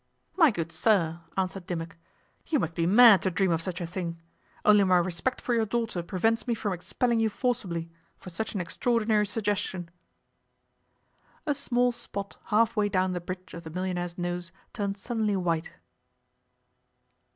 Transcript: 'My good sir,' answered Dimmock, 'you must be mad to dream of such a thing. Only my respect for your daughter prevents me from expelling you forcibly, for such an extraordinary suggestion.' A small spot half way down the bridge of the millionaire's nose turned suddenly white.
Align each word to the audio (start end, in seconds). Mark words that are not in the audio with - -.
'My 0.35 0.49
good 0.49 0.71
sir,' 0.71 1.19
answered 1.37 1.67
Dimmock, 1.67 1.95
'you 2.47 2.57
must 2.57 2.73
be 2.73 2.87
mad 2.87 3.21
to 3.21 3.29
dream 3.29 3.51
of 3.51 3.61
such 3.61 3.79
a 3.79 3.85
thing. 3.85 4.19
Only 4.65 4.83
my 4.83 4.97
respect 4.97 5.39
for 5.39 5.53
your 5.53 5.67
daughter 5.67 6.01
prevents 6.01 6.47
me 6.47 6.55
from 6.55 6.73
expelling 6.73 7.19
you 7.19 7.29
forcibly, 7.29 7.91
for 8.17 8.31
such 8.31 8.55
an 8.55 8.61
extraordinary 8.61 9.27
suggestion.' 9.27 9.91
A 11.45 11.53
small 11.53 11.91
spot 11.91 12.37
half 12.45 12.75
way 12.75 12.89
down 12.89 13.11
the 13.13 13.21
bridge 13.21 13.53
of 13.53 13.61
the 13.63 13.69
millionaire's 13.69 14.17
nose 14.17 14.51
turned 14.73 14.97
suddenly 14.97 15.35
white. 15.35 15.71